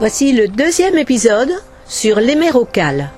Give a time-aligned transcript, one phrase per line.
[0.00, 1.52] Voici le deuxième épisode
[1.86, 3.10] sur l'hémérocale.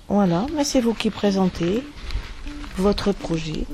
[0.07, 1.83] Voilà, mais c'est vous qui présentez
[2.77, 3.65] votre projet.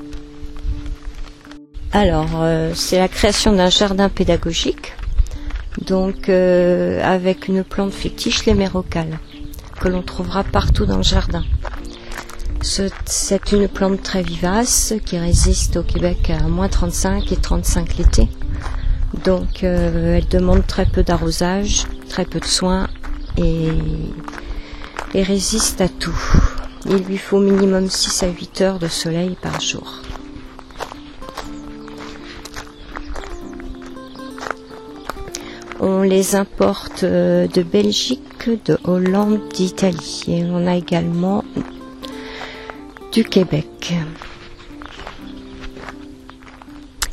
[1.92, 4.94] Alors, euh, c'est la création d'un jardin pédagogique,
[5.86, 9.18] donc euh, avec une plante fétiche, l'hémérocale,
[9.80, 11.44] que l'on trouvera partout dans le jardin.
[12.62, 17.98] Ce- C'est une plante très vivace qui résiste au Québec à moins 35 et 35
[17.98, 18.30] l'été.
[19.26, 22.88] Donc, euh, elle demande très peu d'arrosage, très peu de soins
[23.38, 23.72] et,
[25.14, 26.20] résiste à tout.
[26.86, 30.02] Il lui faut minimum 6 à 8 heures de soleil par jour.
[35.80, 40.24] On les importe euh, de Belgique, de Hollande, d'Italie.
[40.28, 41.44] Et on a également
[43.14, 43.94] du Québec.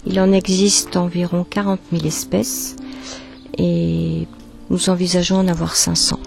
[0.04, 2.76] Il en existe environ 40 000 espèces
[3.58, 4.26] et
[4.70, 6.18] nous envisageons en avoir 500.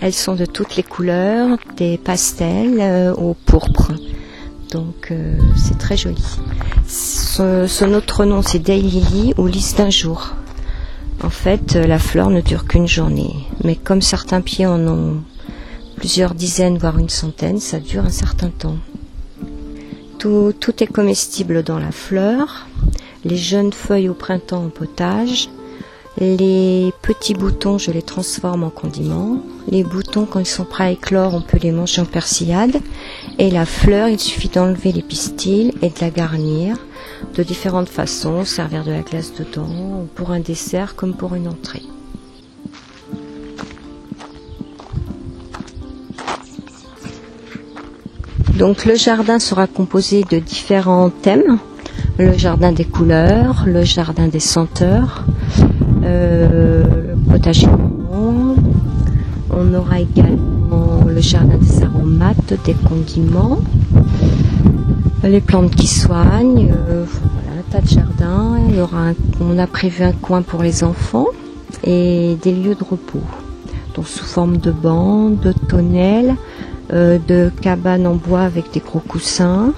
[0.00, 3.92] Elles sont de toutes les couleurs, des pastels euh, au pourpre.
[4.72, 6.24] Donc euh, c'est très joli.
[6.88, 10.34] Son, son autre nom c'est Daylily ou lys d'un jour.
[11.22, 13.32] En fait, euh, la fleur ne dure qu'une journée.
[13.62, 15.22] Mais comme certains pieds en ont
[15.96, 18.78] plusieurs dizaines, voire une centaine, ça dure un certain temps.
[20.22, 22.68] Tout, est comestible dans la fleur.
[23.24, 25.48] Les jeunes feuilles au printemps en potage.
[26.16, 29.42] Les petits boutons, je les transforme en condiments.
[29.66, 32.76] Les boutons, quand ils sont prêts à éclore, on peut les manger en persillade.
[33.40, 36.76] Et la fleur, il suffit d'enlever les pistils et de la garnir
[37.34, 41.82] de différentes façons, servir de la glace dedans, pour un dessert comme pour une entrée.
[48.62, 51.58] Donc le jardin sera composé de différents thèmes.
[52.16, 55.24] Le jardin des couleurs, le jardin des senteurs,
[56.04, 57.66] euh, le potager.
[59.50, 63.58] On aura également le jardin des aromates, des condiments,
[65.24, 67.04] les plantes qui soignent, euh,
[67.58, 68.60] un tas de jardins.
[69.40, 71.26] On a prévu un coin pour les enfants
[71.82, 73.26] et des lieux de repos,
[73.96, 76.36] donc sous forme de bancs, de tonnelles,
[76.92, 79.72] de cabanes en bois avec des gros coussins,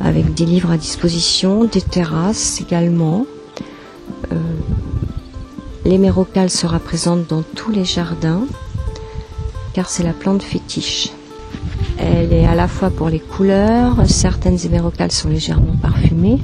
[0.00, 3.26] avec des livres à disposition, des terrasses également.
[4.32, 4.36] Euh,
[5.84, 8.46] L'hémérocale sera présente dans tous les jardins
[9.74, 11.10] car c'est la plante fétiche.
[11.98, 16.40] Elle est à la fois pour les couleurs, certaines hémérocales sont légèrement parfumées,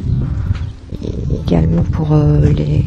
[1.46, 2.84] également pour euh, les,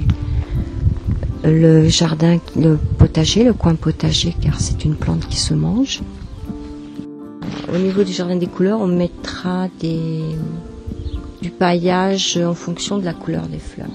[1.44, 6.02] le jardin, le potager, le coin potager, car c'est une plante qui se mange.
[7.74, 13.48] Au niveau du jardin des couleurs, on mettra du paillage en fonction de la couleur
[13.48, 13.88] des fleurs.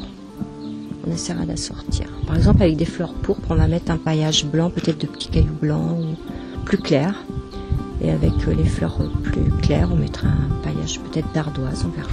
[1.07, 2.09] On essaiera d'assortir.
[2.27, 5.29] Par exemple, avec des fleurs pourpres, on va mettre un paillage blanc, peut-être de petits
[5.29, 7.25] cailloux blancs ou plus clairs.
[8.01, 12.11] Et avec euh, les fleurs plus claires, on mettra un paillage peut-être d'ardoise, on verra.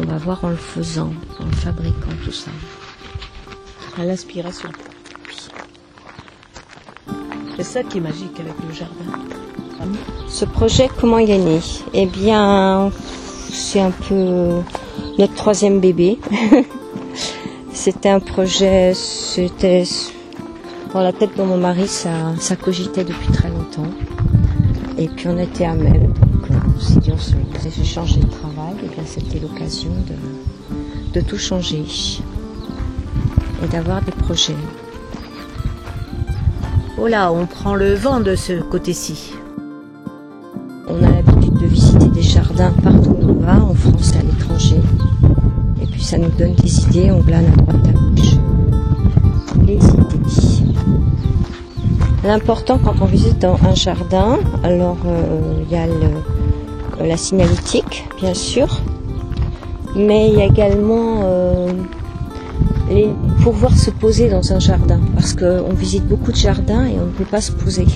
[0.00, 2.52] On va voir en le faisant, en le fabriquant tout ça.
[3.98, 4.68] À l'inspiration.
[7.58, 8.94] C'est ça qui est magique avec le jardin.
[10.28, 11.58] Ce projet, comment il est né?
[11.92, 12.92] Eh bien,
[13.50, 14.60] c'est un peu
[15.18, 16.20] notre troisième bébé.
[17.72, 19.82] c'était un projet, c'était
[20.94, 23.90] dans la tête de mon mari, ça, cogitait depuis très longtemps.
[24.96, 28.20] Et puis on était à même, donc euh, on s'est dit on se faisait changer
[28.20, 29.90] de travail, et bien c'était l'occasion
[31.12, 31.84] de tout changer
[33.64, 34.54] et d'avoir des projets.
[37.00, 39.32] Oh on prend le vent de ce côté-ci.
[40.88, 44.22] On a l'habitude de visiter des jardins partout où on va, en France et à
[44.22, 44.80] l'étranger.
[45.80, 48.34] Et puis ça nous donne des idées, on glane à droite à gauche.
[49.66, 50.08] Les idées.
[52.24, 55.86] L'important quand on visite dans un jardin, alors euh, il y a
[57.06, 58.66] la signalétique, bien sûr,
[59.94, 61.68] mais il y a également euh,
[62.90, 67.06] les- pouvoir se poser dans un jardin, parce qu'on visite beaucoup de jardins et on
[67.06, 67.86] ne peut pas se poser.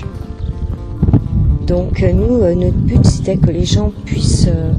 [1.67, 4.73] Donc euh, nous, euh, notre but, c'était que les gens puissent euh,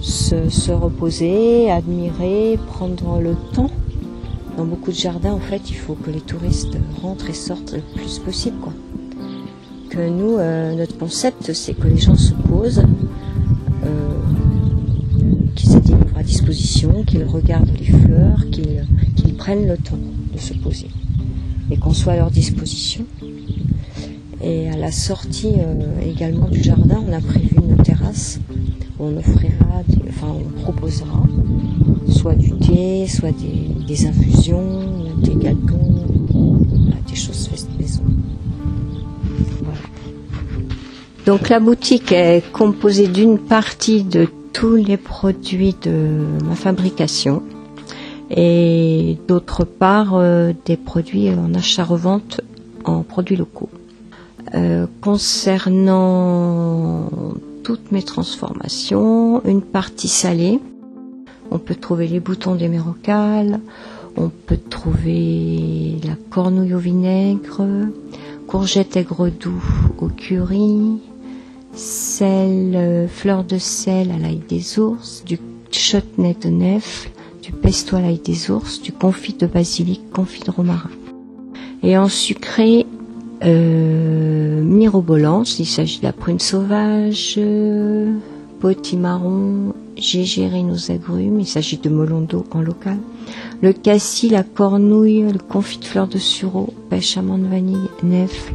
[0.00, 3.70] se, reposer, admirer, prendre le temps.
[4.56, 7.82] Dans beaucoup de jardins, en fait, il faut que les touristes rentrent et sortent le
[7.94, 8.56] plus possible.
[9.96, 10.36] Nous,
[10.76, 12.82] notre concept, c'est que les gens se posent,
[15.54, 18.84] qu'ils aient des à disposition, qu'ils regardent les fleurs, qu'ils
[19.36, 19.98] prennent le temps
[20.32, 20.88] de se poser
[21.70, 23.04] et qu'on soit à leur disposition.
[24.42, 28.38] Et à la sortie euh, également du jardin, on a prévu une terrasse
[28.98, 31.22] où on offrira, enfin on proposera
[32.08, 34.82] soit du thé, soit des, infusions,
[35.22, 36.04] des gâteaux,
[37.08, 38.02] des choses faites maison.
[41.24, 47.42] Donc la boutique est composée d'une partie de tous les produits de ma fabrication
[48.30, 52.40] et d'autre part euh, des produits en achat-revente
[52.84, 53.70] en produits locaux.
[54.54, 57.08] Euh, concernant
[57.62, 60.60] toutes mes transformations, une partie salée,
[61.50, 63.60] on peut trouver les boutons d'émérocale,
[64.16, 67.62] on peut trouver la cornouille au vinaigre,
[68.46, 69.64] courgette aigre doux
[69.98, 70.98] au curry,
[71.74, 75.38] sel, euh, fleur de sel à l'ail des ours, du
[75.70, 77.10] chutney de nèfle,
[77.46, 80.90] du pesto à l'ail des ours, du confit de basilic, confit de romarin.
[81.84, 82.86] Et en sucré,
[83.44, 87.38] euh, mirobolance, il s'agit de la prune sauvage,
[88.58, 92.98] potimarron, gégérine aux agrumes, il s'agit de melon d'eau en local.
[93.62, 98.54] Le cassis, la cornouille, le confit de fleurs de sureau, pêche amande vanille, nèfle.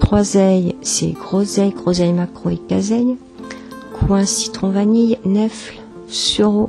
[0.00, 3.16] Trois ailes, c'est groseille, groseille macro et caseille.
[3.98, 5.78] Coin citron vanille, nèfle,
[6.08, 6.68] sureau,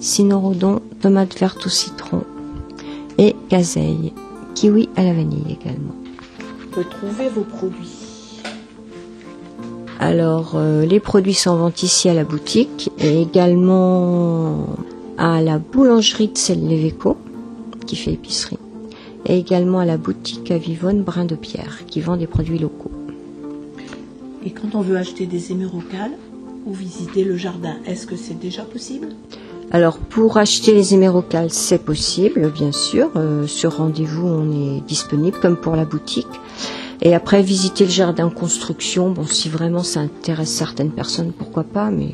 [0.00, 2.22] cynorhodon, tomate verte au citron
[3.18, 4.12] et caseille.
[4.54, 5.94] Kiwi à la vanille également
[6.70, 8.40] peut trouver vos produits?
[9.98, 14.66] Alors, euh, les produits sont vendus ici à la boutique et également
[15.18, 17.16] à la boulangerie de Celle Lévéco
[17.86, 18.58] qui fait épicerie
[19.26, 22.90] et également à la boutique à Vivonne Brin de Pierre qui vend des produits locaux.
[24.44, 26.16] Et quand on veut acheter des émerocales
[26.64, 29.08] ou visiter le jardin, est-ce que c'est déjà possible?
[29.72, 33.08] Alors pour acheter les émérocales, c'est possible, bien sûr.
[33.14, 36.26] Euh, sur rendez-vous, on est disponible, comme pour la boutique.
[37.02, 41.90] Et après, visiter le jardin construction, bon, si vraiment ça intéresse certaines personnes, pourquoi pas,
[41.90, 42.10] mais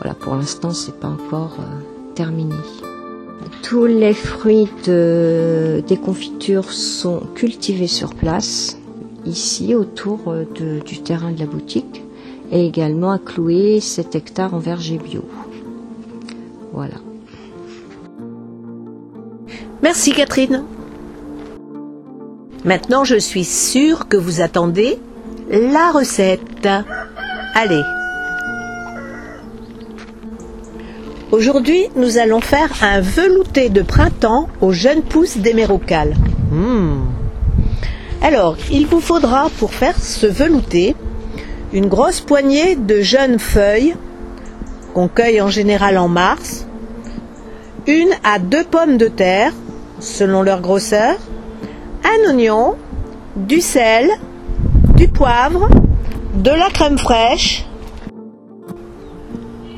[0.00, 2.56] voilà, pour l'instant, c'est pas encore euh, terminé.
[3.62, 8.78] Tous les fruits des confitures sont cultivés sur place,
[9.26, 10.44] ici, autour euh,
[10.84, 12.02] du terrain de la boutique,
[12.50, 15.22] et également à clouer 7 hectares en verger bio.
[16.72, 16.94] Voilà.
[19.82, 20.64] Merci Catherine.
[22.64, 24.98] Maintenant, je suis sûre que vous attendez
[25.50, 26.68] la recette.
[27.54, 27.82] Allez.
[31.32, 36.14] Aujourd'hui, nous allons faire un velouté de printemps aux jeunes pousses d'émérocale.
[36.50, 37.06] Hmm.
[38.20, 40.94] Alors, il vous faudra pour faire ce velouté
[41.72, 43.94] une grosse poignée de jeunes feuilles
[44.94, 46.66] qu'on cueille en général en mars,
[47.86, 49.52] une à deux pommes de terre,
[49.98, 51.16] selon leur grosseur,
[52.04, 52.76] un oignon,
[53.36, 54.10] du sel,
[54.96, 55.68] du poivre,
[56.34, 57.64] de la crème fraîche.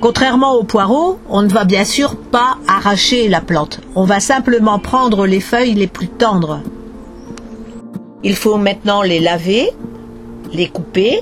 [0.01, 3.81] Contrairement au poireau, on ne va bien sûr pas arracher la plante.
[3.95, 6.61] On va simplement prendre les feuilles les plus tendres.
[8.25, 9.71] Il faut maintenant les laver,
[10.53, 11.21] les couper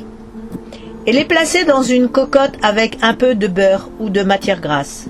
[1.06, 5.06] et les placer dans une cocotte avec un peu de beurre ou de matière grasse.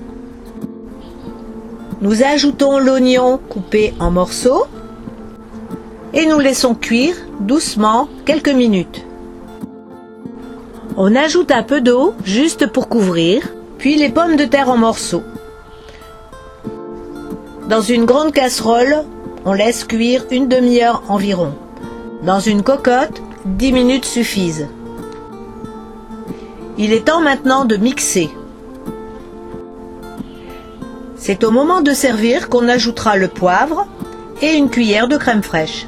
[2.01, 4.65] Nous ajoutons l'oignon coupé en morceaux
[6.13, 9.05] et nous laissons cuire doucement quelques minutes.
[10.97, 15.23] On ajoute un peu d'eau juste pour couvrir, puis les pommes de terre en morceaux.
[17.69, 19.05] Dans une grande casserole,
[19.45, 21.53] on laisse cuire une demi-heure environ.
[22.23, 24.67] Dans une cocotte, 10 minutes suffisent.
[26.83, 28.31] Il est temps maintenant de mixer.
[31.15, 33.85] C'est au moment de servir qu'on ajoutera le poivre
[34.41, 35.85] et une cuillère de crème fraîche.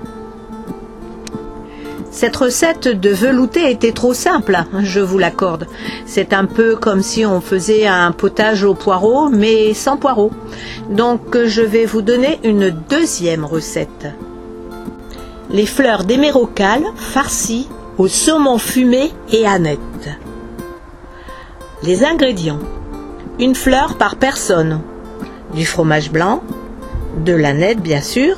[2.11, 5.65] Cette recette de velouté était trop simple, je vous l'accorde.
[6.05, 10.29] C'est un peu comme si on faisait un potage au poireau, mais sans poireau.
[10.91, 14.05] Donc je vais vous donner une deuxième recette.
[15.49, 19.79] Les fleurs d'émérocale farcies au saumon fumé et aneth.
[21.83, 22.59] Les ingrédients.
[23.39, 24.81] Une fleur par personne.
[25.53, 26.41] Du fromage blanc,
[27.23, 28.35] de la nette bien sûr,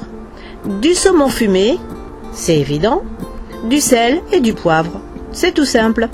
[0.82, 1.80] du saumon fumé,
[2.34, 3.04] c'est évident,
[3.70, 5.00] du sel et du poivre.
[5.32, 6.10] C'est tout simple.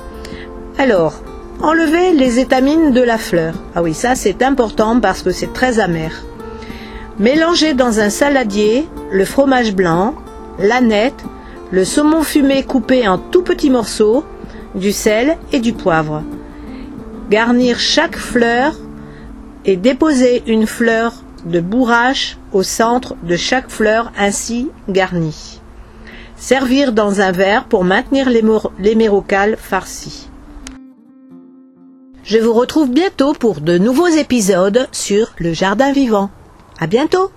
[0.78, 1.22] Alors,
[1.64, 3.54] Enlevez les étamines de la fleur.
[3.76, 6.12] Ah oui, ça c'est important parce que c'est très amer.
[7.20, 10.16] Mélangez dans un saladier le fromage blanc,
[10.58, 11.24] l'aneth,
[11.70, 14.26] le saumon fumé coupé en tout petits morceaux,
[14.74, 16.24] du sel et du poivre.
[17.32, 18.76] Garnir chaque fleur
[19.64, 21.14] et déposer une fleur
[21.46, 25.62] de bourrache au centre de chaque fleur ainsi garnie.
[26.36, 28.30] Servir dans un verre pour maintenir
[28.80, 30.28] l'hémérocale farci.
[32.26, 36.32] Je vous retrouve bientôt pour de nouveaux épisodes sur le jardin vivant.
[36.82, 37.32] À bientôt!